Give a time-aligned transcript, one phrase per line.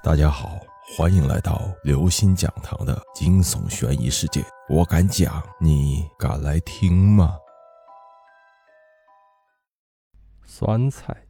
[0.00, 0.60] 大家好，
[0.96, 4.44] 欢迎来到刘星讲堂的惊悚悬疑世界。
[4.68, 7.36] 我敢讲，你敢来听吗？
[10.44, 11.26] 酸菜。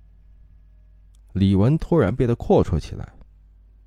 [1.32, 3.10] 李文突然变得阔绰起来，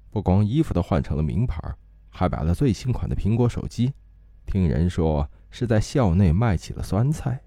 [0.10, 1.62] 不光衣服都换成了名牌，
[2.10, 3.94] 还买了最新款的苹果手机。
[4.48, 7.40] 听人说是在校内卖起了酸菜。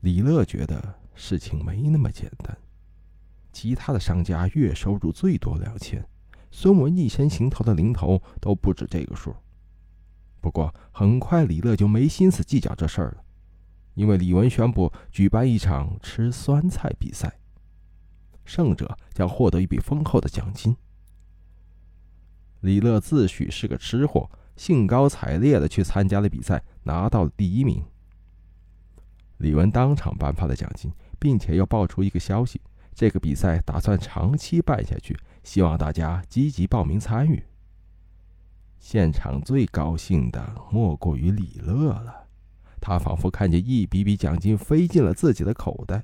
[0.00, 2.58] 李乐觉得事情没那么简单。
[3.56, 6.06] 其他的商家月收入最多两千，
[6.50, 9.34] 孙文一身行头的零头都不止这个数。
[10.42, 13.24] 不过很快李乐就没心思计较这事儿了，
[13.94, 17.38] 因为李文宣布举办一场吃酸菜比赛，
[18.44, 20.76] 胜者将获得一笔丰厚的奖金。
[22.60, 27.82] 李乐自诩是个吃货，兴高采烈的去参加了比赛，拿到了第一名。
[29.38, 32.60] 李文当场颁发了奖金，并且又爆出一个消息。
[32.96, 37.44] 这个比赛打算长期办下去，希望大家积极报名参与。
[38.78, 42.26] 现场最高兴的莫过于李乐了，
[42.80, 46.02] 他仿佛看见一笔笔奖金飞进了自己的口袋。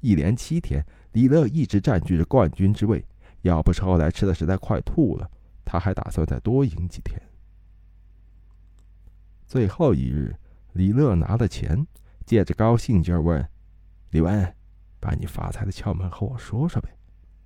[0.00, 0.82] 一连七天，
[1.12, 3.04] 李乐一直占据着冠军之位，
[3.42, 5.30] 要不是后来吃的实在快吐了，
[5.66, 7.20] 他还打算再多赢几天。
[9.46, 10.34] 最后一日，
[10.72, 11.86] 李乐拿了钱，
[12.24, 13.46] 借着高兴劲儿问
[14.12, 14.56] 李文。
[15.04, 16.88] 把你发财的窍门和我说说呗，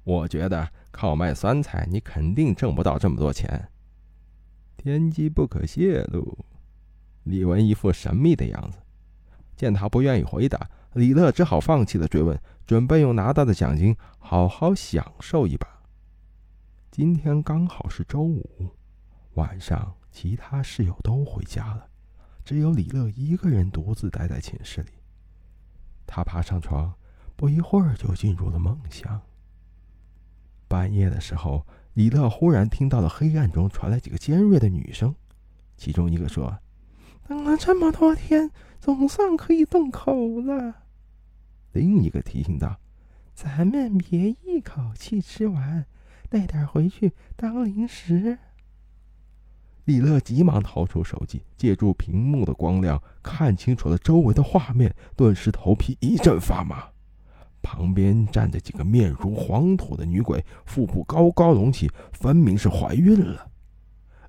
[0.05, 3.69] 我觉得靠卖酸菜你肯定挣不到这么多钱。
[4.77, 6.39] 天机不可泄露。
[7.25, 8.79] 李文一副神秘的样子，
[9.57, 15.67] 见他不愿意回答，李乐只好放弃了追问，准备用拿到的奖金好好享受一把。
[16.93, 18.71] 今天刚好是周五
[19.35, 21.89] 晚上，其他室友都回家了，
[22.45, 24.91] 只有李乐一个人独自待在寝室里。
[26.07, 26.95] 他爬上床。
[27.39, 29.23] 不一会儿就进入了梦乡。
[30.67, 31.65] 半夜的时候，
[31.95, 35.15] 李乐忽然听到了黑暗中传来几个尖锐的女声，
[35.77, 36.59] 其中一个说
[37.29, 40.83] ：“等了这么多天，总算可以动口了。”
[41.71, 42.81] 另一个提醒道
[43.37, 45.87] ：“咱们别一口气吃完，
[46.29, 48.37] 带点回去当零食。”
[49.87, 56.89] 李乐急忙掏出手机，借助屏幕的光亮看清楚了周围的画面，顿时头皮一阵发麻。
[57.63, 63.49] 旁边站着几个面如黄土的女鬼，腹部高高隆起，分明是怀孕了。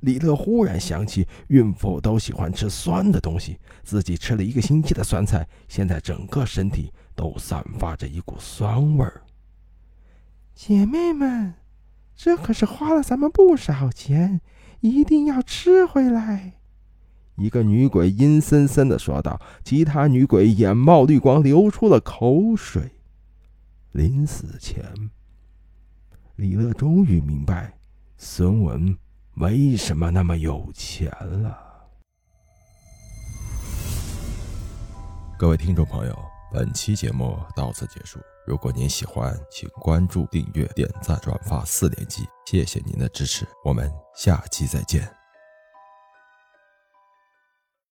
[0.02, 9.22] 李乐忽然想起，孕妇都喜欢吃酸的东西，自己吃了一个星期的酸菜，现在整个身体都散发着一股酸味儿。
[10.56, 11.54] 姐妹们，
[12.16, 14.40] 这可是花了咱们不少钱，
[14.80, 16.54] 一定要吃回来。
[17.36, 22.99] 一个女鬼阴森森的说道，其他女鬼眼冒绿光，流出了口水。
[23.92, 24.84] 临死前，
[26.36, 27.76] 李乐终于明白
[28.18, 28.96] 孙文
[29.38, 31.58] 为什么那么有钱了。
[35.40, 36.16] 各位听众朋友，
[36.54, 38.20] 本期节目到此结束。
[38.46, 43.48] 如果您喜欢，请关注、订阅、点赞、转发四连击，谢谢您的支持。
[43.66, 45.19] 我们下期再见。